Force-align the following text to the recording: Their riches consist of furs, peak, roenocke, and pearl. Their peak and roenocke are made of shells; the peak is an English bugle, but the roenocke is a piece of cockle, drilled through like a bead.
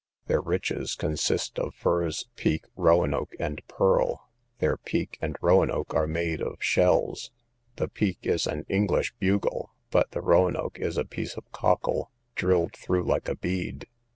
Their 0.25 0.41
riches 0.41 0.95
consist 0.95 1.59
of 1.59 1.75
furs, 1.75 2.25
peak, 2.35 2.65
roenocke, 2.75 3.35
and 3.39 3.61
pearl. 3.67 4.31
Their 4.57 4.75
peak 4.77 5.19
and 5.21 5.37
roenocke 5.43 5.93
are 5.93 6.07
made 6.07 6.41
of 6.41 6.55
shells; 6.59 7.29
the 7.75 7.87
peak 7.87 8.17
is 8.23 8.47
an 8.47 8.65
English 8.67 9.13
bugle, 9.19 9.75
but 9.91 10.09
the 10.09 10.21
roenocke 10.21 10.79
is 10.79 10.97
a 10.97 11.05
piece 11.05 11.35
of 11.35 11.51
cockle, 11.51 12.09
drilled 12.33 12.73
through 12.75 13.03
like 13.03 13.29
a 13.29 13.35
bead. 13.35 13.85